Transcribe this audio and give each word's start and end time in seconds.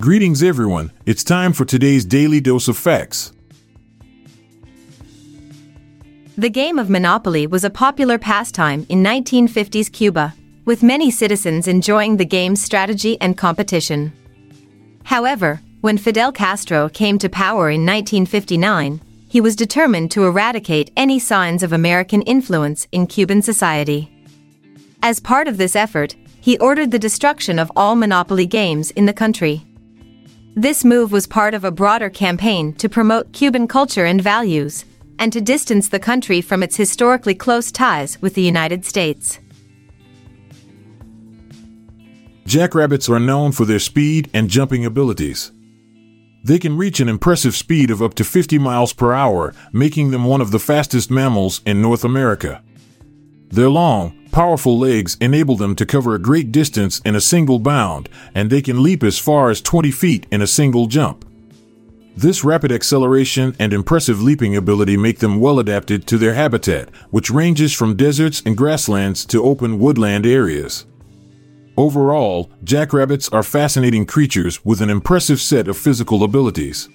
Greetings, 0.00 0.42
everyone. 0.42 0.92
It's 1.04 1.22
time 1.22 1.52
for 1.52 1.66
today's 1.66 2.06
daily 2.06 2.40
dose 2.40 2.68
of 2.68 2.78
facts. 2.78 3.34
The 6.38 6.48
game 6.48 6.78
of 6.78 6.88
Monopoly 6.88 7.46
was 7.46 7.64
a 7.64 7.70
popular 7.70 8.16
pastime 8.16 8.86
in 8.88 9.02
1950s 9.02 9.92
Cuba, 9.92 10.32
with 10.64 10.82
many 10.82 11.10
citizens 11.10 11.68
enjoying 11.68 12.16
the 12.16 12.24
game's 12.24 12.62
strategy 12.62 13.20
and 13.20 13.36
competition. 13.36 14.10
However, 15.04 15.60
when 15.82 15.98
Fidel 15.98 16.32
Castro 16.32 16.88
came 16.88 17.18
to 17.18 17.28
power 17.28 17.68
in 17.68 17.84
1959, 17.84 19.02
he 19.28 19.42
was 19.42 19.54
determined 19.54 20.10
to 20.12 20.24
eradicate 20.24 20.92
any 20.96 21.18
signs 21.18 21.62
of 21.62 21.74
American 21.74 22.22
influence 22.22 22.88
in 22.90 23.06
Cuban 23.06 23.42
society. 23.42 24.10
As 25.02 25.20
part 25.20 25.46
of 25.46 25.58
this 25.58 25.76
effort, 25.76 26.16
he 26.40 26.56
ordered 26.56 26.90
the 26.90 26.98
destruction 26.98 27.58
of 27.58 27.70
all 27.76 27.96
Monopoly 27.96 28.46
games 28.46 28.92
in 28.92 29.04
the 29.04 29.12
country. 29.12 29.66
This 30.60 30.84
move 30.84 31.10
was 31.10 31.26
part 31.26 31.54
of 31.54 31.64
a 31.64 31.70
broader 31.70 32.10
campaign 32.10 32.74
to 32.74 32.86
promote 32.86 33.32
Cuban 33.32 33.66
culture 33.66 34.04
and 34.04 34.20
values, 34.20 34.84
and 35.18 35.32
to 35.32 35.40
distance 35.40 35.88
the 35.88 35.98
country 35.98 36.42
from 36.42 36.62
its 36.62 36.76
historically 36.76 37.34
close 37.34 37.72
ties 37.72 38.20
with 38.20 38.34
the 38.34 38.42
United 38.42 38.84
States. 38.84 39.38
Jackrabbits 42.44 43.08
are 43.08 43.18
known 43.18 43.52
for 43.52 43.64
their 43.64 43.78
speed 43.78 44.28
and 44.34 44.50
jumping 44.50 44.84
abilities. 44.84 45.50
They 46.44 46.58
can 46.58 46.76
reach 46.76 47.00
an 47.00 47.08
impressive 47.08 47.54
speed 47.56 47.90
of 47.90 48.02
up 48.02 48.12
to 48.16 48.22
50 48.22 48.58
miles 48.58 48.92
per 48.92 49.14
hour, 49.14 49.54
making 49.72 50.10
them 50.10 50.26
one 50.26 50.42
of 50.42 50.50
the 50.50 50.58
fastest 50.58 51.10
mammals 51.10 51.62
in 51.64 51.80
North 51.80 52.04
America. 52.04 52.62
Their 53.48 53.70
long, 53.70 54.19
powerful 54.32 54.78
legs 54.78 55.16
enable 55.20 55.56
them 55.56 55.74
to 55.76 55.86
cover 55.86 56.14
a 56.14 56.18
great 56.18 56.52
distance 56.52 57.00
in 57.04 57.14
a 57.14 57.20
single 57.20 57.58
bound, 57.58 58.08
and 58.34 58.50
they 58.50 58.62
can 58.62 58.82
leap 58.82 59.02
as 59.02 59.18
far 59.18 59.50
as 59.50 59.60
20 59.60 59.90
feet 59.90 60.26
in 60.30 60.42
a 60.42 60.46
single 60.46 60.86
jump. 60.86 61.24
This 62.16 62.44
rapid 62.44 62.72
acceleration 62.72 63.54
and 63.58 63.72
impressive 63.72 64.20
leaping 64.20 64.56
ability 64.56 64.96
make 64.96 65.20
them 65.20 65.40
well 65.40 65.58
adapted 65.58 66.06
to 66.08 66.18
their 66.18 66.34
habitat, 66.34 66.90
which 67.10 67.30
ranges 67.30 67.72
from 67.72 67.96
deserts 67.96 68.42
and 68.44 68.56
grasslands 68.56 69.24
to 69.26 69.42
open 69.42 69.78
woodland 69.78 70.26
areas. 70.26 70.86
Overall, 71.76 72.50
jackrabbits 72.62 73.28
are 73.30 73.42
fascinating 73.42 74.04
creatures 74.04 74.62
with 74.64 74.82
an 74.82 74.90
impressive 74.90 75.40
set 75.40 75.68
of 75.68 75.78
physical 75.78 76.22
abilities. 76.22 76.88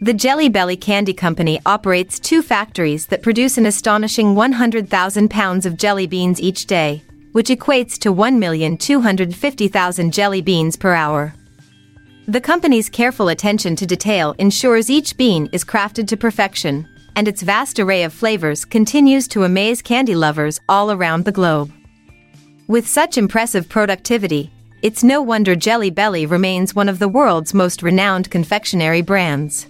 The 0.00 0.14
Jelly 0.14 0.48
Belly 0.48 0.76
Candy 0.76 1.12
Company 1.12 1.58
operates 1.66 2.20
two 2.20 2.40
factories 2.40 3.06
that 3.06 3.20
produce 3.20 3.58
an 3.58 3.66
astonishing 3.66 4.36
100,000 4.36 5.28
pounds 5.28 5.66
of 5.66 5.76
jelly 5.76 6.06
beans 6.06 6.40
each 6.40 6.66
day, 6.66 7.02
which 7.32 7.48
equates 7.48 7.98
to 7.98 8.14
1,250,000 8.14 10.12
jelly 10.12 10.40
beans 10.40 10.76
per 10.76 10.94
hour. 10.94 11.34
The 12.28 12.40
company's 12.40 12.88
careful 12.88 13.28
attention 13.28 13.74
to 13.74 13.86
detail 13.86 14.36
ensures 14.38 14.88
each 14.88 15.16
bean 15.16 15.48
is 15.52 15.64
crafted 15.64 16.06
to 16.08 16.16
perfection, 16.16 16.86
and 17.16 17.26
its 17.26 17.42
vast 17.42 17.80
array 17.80 18.04
of 18.04 18.12
flavors 18.12 18.64
continues 18.64 19.26
to 19.28 19.42
amaze 19.42 19.82
candy 19.82 20.14
lovers 20.14 20.60
all 20.68 20.92
around 20.92 21.24
the 21.24 21.32
globe. 21.32 21.72
With 22.68 22.86
such 22.86 23.18
impressive 23.18 23.68
productivity, 23.68 24.52
it's 24.80 25.02
no 25.02 25.20
wonder 25.22 25.56
Jelly 25.56 25.90
Belly 25.90 26.24
remains 26.24 26.72
one 26.72 26.88
of 26.88 27.00
the 27.00 27.08
world's 27.08 27.52
most 27.52 27.82
renowned 27.82 28.30
confectionery 28.30 29.02
brands. 29.02 29.66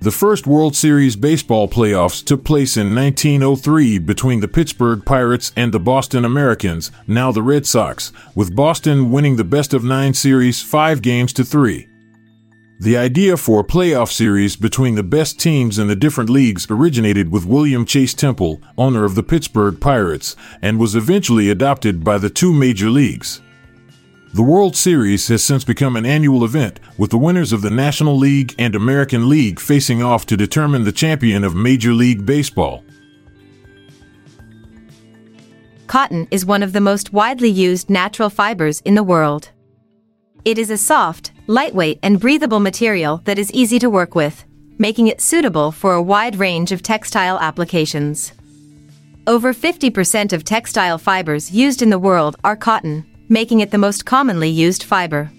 The 0.00 0.12
first 0.12 0.46
World 0.46 0.76
Series 0.76 1.16
baseball 1.16 1.66
playoffs 1.66 2.24
took 2.24 2.44
place 2.44 2.76
in 2.76 2.94
1903 2.94 3.98
between 3.98 4.38
the 4.38 4.46
Pittsburgh 4.46 5.04
Pirates 5.04 5.50
and 5.56 5.74
the 5.74 5.80
Boston 5.80 6.24
Americans, 6.24 6.92
now 7.08 7.32
the 7.32 7.42
Red 7.42 7.66
Sox, 7.66 8.12
with 8.32 8.54
Boston 8.54 9.10
winning 9.10 9.34
the 9.34 9.42
best 9.42 9.74
of 9.74 9.82
nine 9.82 10.14
series 10.14 10.62
five 10.62 11.02
games 11.02 11.32
to 11.32 11.44
three. 11.44 11.88
The 12.78 12.96
idea 12.96 13.36
for 13.36 13.58
a 13.58 13.64
playoff 13.64 14.12
series 14.12 14.54
between 14.54 14.94
the 14.94 15.02
best 15.02 15.40
teams 15.40 15.80
in 15.80 15.88
the 15.88 15.96
different 15.96 16.30
leagues 16.30 16.68
originated 16.70 17.32
with 17.32 17.44
William 17.44 17.84
Chase 17.84 18.14
Temple, 18.14 18.62
owner 18.78 19.04
of 19.04 19.16
the 19.16 19.24
Pittsburgh 19.24 19.80
Pirates, 19.80 20.36
and 20.62 20.78
was 20.78 20.94
eventually 20.94 21.50
adopted 21.50 22.04
by 22.04 22.18
the 22.18 22.30
two 22.30 22.52
major 22.52 22.88
leagues. 22.88 23.40
The 24.38 24.44
World 24.44 24.76
Series 24.76 25.26
has 25.26 25.42
since 25.42 25.64
become 25.64 25.96
an 25.96 26.06
annual 26.06 26.44
event, 26.44 26.78
with 26.96 27.10
the 27.10 27.18
winners 27.18 27.52
of 27.52 27.60
the 27.60 27.70
National 27.72 28.16
League 28.16 28.54
and 28.56 28.76
American 28.76 29.28
League 29.28 29.58
facing 29.58 30.00
off 30.00 30.26
to 30.26 30.36
determine 30.36 30.84
the 30.84 30.92
champion 30.92 31.42
of 31.42 31.56
Major 31.56 31.92
League 31.92 32.24
Baseball. 32.24 32.84
Cotton 35.88 36.28
is 36.30 36.46
one 36.46 36.62
of 36.62 36.72
the 36.72 36.80
most 36.80 37.12
widely 37.12 37.48
used 37.48 37.90
natural 37.90 38.30
fibers 38.30 38.80
in 38.82 38.94
the 38.94 39.02
world. 39.02 39.50
It 40.44 40.56
is 40.56 40.70
a 40.70 40.78
soft, 40.78 41.32
lightweight, 41.48 41.98
and 42.04 42.20
breathable 42.20 42.60
material 42.60 43.20
that 43.24 43.40
is 43.40 43.50
easy 43.50 43.80
to 43.80 43.90
work 43.90 44.14
with, 44.14 44.44
making 44.78 45.08
it 45.08 45.20
suitable 45.20 45.72
for 45.72 45.94
a 45.94 46.02
wide 46.14 46.36
range 46.36 46.70
of 46.70 46.80
textile 46.80 47.40
applications. 47.40 48.30
Over 49.26 49.52
50% 49.52 50.32
of 50.32 50.44
textile 50.44 50.98
fibers 50.98 51.50
used 51.50 51.82
in 51.82 51.90
the 51.90 51.98
world 51.98 52.36
are 52.44 52.54
cotton, 52.54 53.04
making 53.28 53.60
it 53.60 53.70
the 53.70 53.78
most 53.78 54.04
commonly 54.04 54.48
used 54.48 54.82
fiber. 54.82 55.30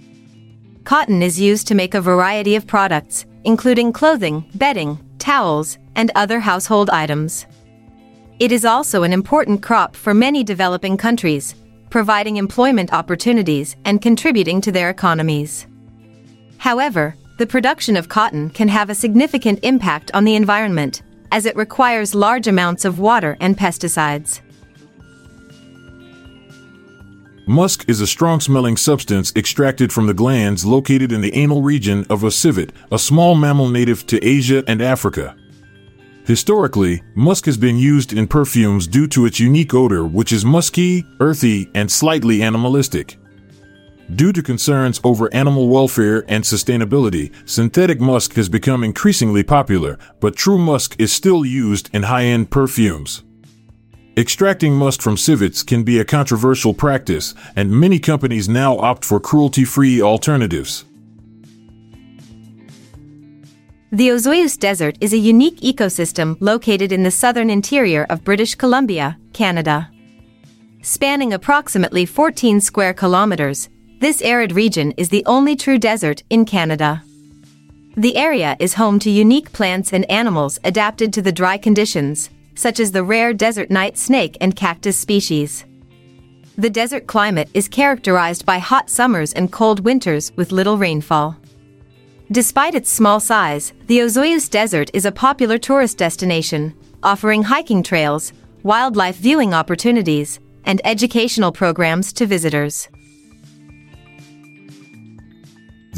Cotton 0.84 1.22
is 1.22 1.40
used 1.40 1.68
to 1.68 1.76
make 1.76 1.94
a 1.94 2.02
variety 2.02 2.56
of 2.56 2.68
products, 2.68 3.26
including 3.44 3.94
clothing, 3.94 4.50
bedding, 4.56 5.00
towels, 5.18 5.78
and 5.96 6.12
other 6.16 6.40
household 6.40 6.90
items. 6.90 7.46
It 8.40 8.52
is 8.52 8.66
also 8.66 9.04
an 9.04 9.14
important 9.14 9.62
crop 9.62 9.96
for 9.96 10.14
many 10.14 10.44
developing 10.44 10.98
countries, 10.98 11.56
providing 11.90 12.38
employment 12.38 12.94
opportunities 12.94 13.76
and 13.86 14.02
contributing 14.02 14.62
to 14.62 14.72
their 14.72 14.90
economies. 14.90 15.68
However, 16.58 17.16
the 17.38 17.48
production 17.48 17.98
of 17.98 18.10
cotton 18.10 18.50
can 18.50 18.68
have 18.68 18.90
a 18.90 18.96
significant 18.96 19.60
impact 19.64 20.12
on 20.14 20.26
the 20.26 20.36
environment, 20.36 21.02
as 21.32 21.46
it 21.46 21.56
requires 21.56 22.16
large 22.16 22.48
amounts 22.48 22.86
of 22.86 23.00
water 23.00 23.38
and 23.40 23.58
pesticides. 23.58 24.42
Musk 27.50 27.86
is 27.90 28.00
a 28.00 28.06
strong 28.06 28.40
smelling 28.40 28.78
substance 28.78 29.34
extracted 29.36 29.92
from 29.92 30.06
the 30.06 30.14
glands 30.14 30.68
located 30.68 31.12
in 31.12 31.20
the 31.20 31.34
anal 31.34 31.64
region 31.64 32.06
of 32.08 32.24
a 32.24 32.30
civet, 32.30 32.72
a 32.92 33.00
small 33.00 33.34
mammal 33.34 33.68
native 33.68 34.06
to 34.06 34.24
Asia 34.24 34.64
and 34.68 34.84
Africa. 34.84 35.36
Historically, 36.26 37.02
musk 37.16 37.46
has 37.48 37.58
been 37.58 37.76
used 37.76 38.14
in 38.14 38.28
perfumes 38.28 38.86
due 38.86 39.08
to 39.08 39.26
its 39.26 39.40
unique 39.40 39.74
odor, 39.74 40.06
which 40.06 40.32
is 40.32 40.46
musky, 40.46 41.04
earthy, 41.20 41.68
and 41.74 41.92
slightly 41.92 42.44
animalistic. 42.44 43.18
Due 44.14 44.32
to 44.32 44.44
concerns 44.44 45.02
over 45.04 45.34
animal 45.34 45.70
welfare 45.70 46.24
and 46.28 46.44
sustainability, 46.44 47.34
synthetic 47.50 48.00
musk 48.00 48.34
has 48.34 48.48
become 48.48 48.84
increasingly 48.84 49.42
popular, 49.42 49.98
but 50.20 50.36
true 50.36 50.60
musk 50.60 50.96
is 51.00 51.12
still 51.12 51.44
used 51.44 51.90
in 51.94 52.04
high 52.04 52.26
end 52.26 52.52
perfumes. 52.52 53.24
Extracting 54.20 54.74
musk 54.74 55.02
from 55.02 55.16
civets 55.16 55.64
can 55.64 55.84
be 55.84 55.98
a 55.98 56.04
controversial 56.04 56.74
practice, 56.74 57.34
and 57.56 57.72
many 57.72 58.00
companies 58.00 58.50
now 58.50 58.78
opt 58.80 59.06
for 59.06 59.18
cruelty 59.18 59.64
free 59.64 60.02
alternatives. 60.02 60.84
The 63.94 64.10
Osoyoos 64.10 64.60
Desert 64.60 64.98
is 65.00 65.14
a 65.14 65.18
unique 65.18 65.62
ecosystem 65.62 66.36
located 66.42 66.92
in 66.92 67.04
the 67.04 67.12
southern 67.12 67.50
interior 67.50 68.06
of 68.10 68.26
British 68.26 68.56
Columbia, 68.56 69.18
Canada. 69.32 69.90
Spanning 70.82 71.32
approximately 71.32 72.06
14 72.06 72.60
square 72.60 72.94
kilometers, 72.94 73.70
this 74.02 74.22
arid 74.22 74.52
region 74.52 74.92
is 74.98 75.08
the 75.08 75.26
only 75.28 75.56
true 75.56 75.78
desert 75.78 76.24
in 76.30 76.44
Canada. 76.44 77.02
The 77.96 78.18
area 78.18 78.58
is 78.60 78.74
home 78.74 79.00
to 79.00 79.10
unique 79.10 79.54
plants 79.54 79.94
and 79.94 80.04
animals 80.12 80.60
adapted 80.66 81.14
to 81.14 81.22
the 81.22 81.32
dry 81.32 81.58
conditions, 81.58 82.30
such 82.60 82.80
as 82.80 82.92
the 82.92 83.04
rare 83.04 83.34
desert 83.34 83.72
night 83.72 83.98
snake 83.98 84.36
and 84.42 84.56
cactus 84.56 84.98
species. 84.98 85.66
The 86.58 86.70
desert 86.70 87.08
climate 87.08 87.50
is 87.54 87.70
characterized 87.70 88.46
by 88.46 88.60
hot 88.60 88.90
summers 88.90 89.32
and 89.32 89.50
cold 89.52 89.80
winters 89.80 90.34
with 90.36 90.52
little 90.52 90.78
rainfall. 90.78 91.38
Despite 92.32 92.76
its 92.76 92.92
small 92.92 93.22
size, 93.22 93.72
the 93.88 94.00
Osoyoos 94.00 94.50
Desert 94.50 94.92
is 94.94 95.06
a 95.06 95.12
popular 95.12 95.58
tourist 95.58 95.98
destination, 95.98 96.76
offering 97.02 97.44
hiking 97.44 97.82
trails, 97.82 98.34
wildlife 98.64 99.16
viewing 99.16 99.54
opportunities, 99.54 100.40
and 100.66 100.82
educational 100.84 101.54
programs 101.54 102.12
to 102.14 102.26
visitors. 102.26 102.90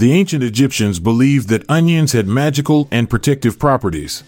the 0.02 0.13
ancient 0.13 0.42
Egyptians 0.42 1.00
believed 1.00 1.48
that 1.50 1.69
onions 1.69 2.12
had 2.12 2.28
magical 2.28 2.88
and 2.92 3.08
protective 3.08 3.60
properties. 3.60 4.24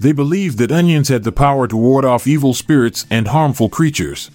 They 0.00 0.12
believed 0.12 0.58
that 0.58 0.72
onions 0.72 1.08
had 1.08 1.24
the 1.24 1.32
power 1.32 1.66
to 1.68 1.76
ward 1.76 2.04
off 2.04 2.26
evil 2.26 2.54
spirits 2.54 3.06
and 3.10 3.28
harmful 3.28 3.68
creatures. 3.68 4.30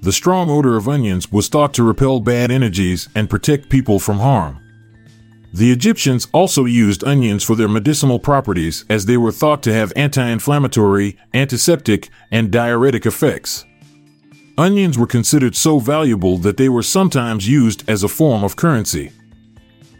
The 0.00 0.12
strong 0.12 0.50
odor 0.50 0.76
of 0.76 0.88
onions 0.88 1.30
was 1.30 1.48
thought 1.48 1.74
to 1.74 1.84
repel 1.84 2.18
bad 2.18 2.50
energies 2.50 3.08
and 3.14 3.30
protect 3.30 3.68
people 3.68 3.98
from 3.98 4.18
harm. 4.18 4.58
The 5.54 5.70
Egyptians 5.70 6.26
also 6.32 6.64
used 6.64 7.04
onions 7.04 7.44
for 7.44 7.54
their 7.54 7.68
medicinal 7.68 8.18
properties 8.18 8.86
as 8.88 9.04
they 9.04 9.18
were 9.18 9.30
thought 9.30 9.62
to 9.64 9.72
have 9.72 9.92
anti 9.94 10.26
inflammatory, 10.26 11.18
antiseptic, 11.34 12.08
and 12.30 12.50
diuretic 12.50 13.04
effects. 13.04 13.66
Onions 14.56 14.98
were 14.98 15.06
considered 15.06 15.54
so 15.54 15.78
valuable 15.78 16.38
that 16.38 16.56
they 16.56 16.68
were 16.68 16.82
sometimes 16.82 17.48
used 17.48 17.88
as 17.88 18.02
a 18.02 18.08
form 18.08 18.42
of 18.42 18.56
currency. 18.56 19.12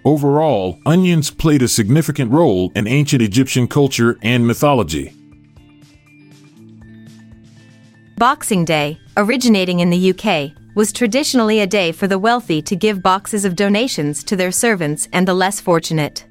Overall, 0.05 0.81
onions 0.85 1.31
played 1.31 1.63
a 1.63 1.69
significant 1.69 2.33
role 2.33 2.73
in 2.75 2.89
ancient 2.89 3.23
Egyptian 3.23 3.69
culture 3.69 4.19
and 4.23 4.47
mythology. 4.47 5.15
Boxing 8.17 8.65
Day, 8.65 8.99
originating 9.17 9.81
in 9.81 9.91
the 9.91 10.11
UK, 10.11 10.53
was 10.75 10.93
traditionally 10.93 11.61
a 11.61 11.67
day 11.67 11.93
for 11.93 12.09
the 12.09 12.19
wealthy 12.19 12.63
to 12.63 12.75
give 12.75 13.03
boxes 13.03 13.45
of 13.45 13.57
donations 13.57 14.25
to 14.25 14.37
their 14.37 14.53
servants 14.53 15.09
and 15.13 15.27
the 15.29 15.35
less 15.35 15.61
fortunate. 15.61 16.25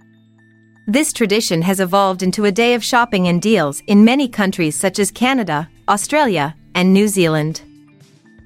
This 0.87 1.13
tradition 1.13 1.61
has 1.61 1.79
evolved 1.79 2.23
into 2.23 2.45
a 2.45 2.51
day 2.51 2.73
of 2.73 2.83
shopping 2.83 3.27
and 3.27 3.41
deals 3.41 3.81
in 3.87 4.03
many 4.03 4.27
countries 4.27 4.75
such 4.75 4.99
as 4.99 5.11
Canada, 5.11 5.69
Australia, 5.87 6.55
and 6.75 6.91
New 6.91 7.07
Zealand. 7.07 7.61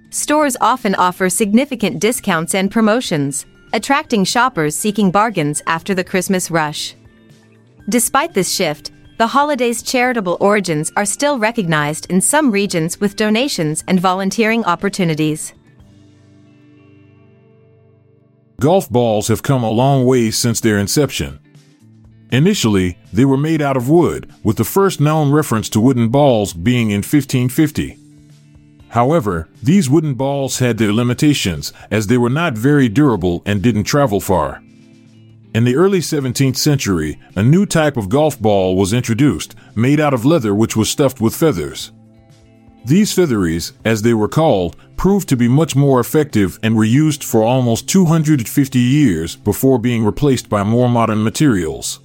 Stores 0.09 0.57
often 0.61 0.95
offer 0.95 1.29
significant 1.29 1.99
discounts 1.99 2.53
and 2.53 2.69
promotions, 2.69 3.45
attracting 3.75 4.23
shoppers 4.23 4.73
seeking 4.73 5.11
bargains 5.11 5.61
after 5.67 5.93
the 5.93 6.03
Christmas 6.03 6.49
rush. 6.49 6.95
Despite 7.89 8.33
this 8.33 8.49
shift, 8.49 8.91
the 9.17 9.27
holiday's 9.27 9.83
charitable 9.83 10.37
origins 10.39 10.93
are 10.95 11.05
still 11.05 11.37
recognized 11.37 12.09
in 12.09 12.21
some 12.21 12.51
regions 12.51 13.01
with 13.01 13.17
donations 13.17 13.83
and 13.89 13.99
volunteering 13.99 14.63
opportunities. 14.63 15.53
Golf 18.61 18.89
balls 18.89 19.27
have 19.27 19.43
come 19.43 19.63
a 19.63 19.69
long 19.69 20.05
way 20.05 20.31
since 20.31 20.61
their 20.61 20.77
inception. 20.77 21.39
Initially, 22.31 22.97
they 23.11 23.25
were 23.25 23.37
made 23.37 23.61
out 23.61 23.75
of 23.75 23.89
wood, 23.89 24.31
with 24.41 24.55
the 24.55 24.63
first 24.63 25.01
known 25.01 25.33
reference 25.33 25.67
to 25.69 25.81
wooden 25.81 26.07
balls 26.07 26.53
being 26.53 26.91
in 26.91 26.99
1550. 26.99 28.04
However, 28.95 29.49
these 29.61 29.89
wooden 29.89 30.13
balls 30.13 30.59
had 30.59 30.77
their 30.77 30.93
limitations, 30.93 31.73
as 31.91 32.07
they 32.07 32.17
were 32.17 32.29
not 32.29 32.57
very 32.57 32.87
durable 32.87 33.43
and 33.45 33.61
didn't 33.61 33.83
travel 33.83 34.21
far. 34.21 34.63
In 35.53 35.65
the 35.65 35.75
early 35.75 35.99
17th 35.99 36.55
century, 36.55 37.19
a 37.35 37.43
new 37.43 37.65
type 37.65 37.97
of 37.97 38.07
golf 38.07 38.39
ball 38.39 38.77
was 38.77 38.93
introduced, 38.93 39.53
made 39.75 39.99
out 39.99 40.13
of 40.13 40.23
leather 40.23 40.55
which 40.55 40.77
was 40.77 40.89
stuffed 40.89 41.19
with 41.19 41.35
feathers. 41.35 41.91
These 42.85 43.11
featheries, 43.11 43.73
as 43.83 44.01
they 44.01 44.13
were 44.13 44.29
called, 44.29 44.77
proved 44.95 45.27
to 45.27 45.35
be 45.35 45.49
much 45.49 45.75
more 45.75 45.99
effective 45.99 46.57
and 46.63 46.73
were 46.73 46.85
used 46.85 47.21
for 47.21 47.43
almost 47.43 47.89
250 47.89 48.79
years 48.79 49.35
before 49.35 49.77
being 49.77 50.05
replaced 50.05 50.47
by 50.47 50.63
more 50.63 50.87
modern 50.87 51.21
materials. 51.21 51.99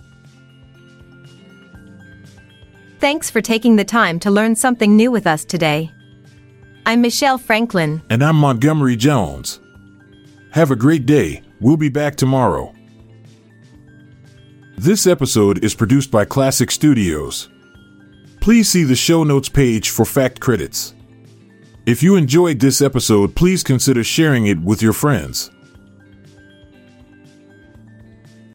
Thanks 2.99 3.31
for 3.31 3.41
taking 3.41 3.77
the 3.77 3.85
time 3.85 4.19
to 4.19 4.31
learn 4.33 4.57
something 4.57 4.97
new 4.97 5.13
with 5.13 5.29
us 5.29 5.45
today. 5.45 5.93
I'm 6.91 7.03
Michelle 7.03 7.39
Franklin. 7.39 8.03
And 8.11 8.21
I'm 8.21 8.35
Montgomery 8.35 8.97
Jones. 8.97 9.61
Have 10.51 10.73
a 10.73 10.75
great 10.75 11.07
day. 11.07 11.41
We'll 11.61 11.77
be 11.77 11.89
back 11.89 12.17
tomorrow. 12.17 12.75
This 14.77 15.07
episode 15.07 15.63
is 15.63 15.73
produced 15.73 16.11
by 16.11 16.25
Klassic 16.25 16.73
Studios. 16.73 17.49
Please 18.41 18.69
see 18.69 18.83
the 18.83 18.97
show 18.97 19.23
notes 19.23 19.49
page 19.49 19.91
for 19.91 20.05
fact 20.05 20.41
credits. 20.41 20.93
If 21.87 22.03
you 22.03 22.17
enjoyed 22.17 22.59
this 22.59 22.83
episode, 22.83 23.37
please 23.37 23.63
consider 23.63 24.03
sharing 24.03 24.47
it 24.47 24.59
with 24.59 24.83
your 24.83 24.93
friends. 24.93 25.53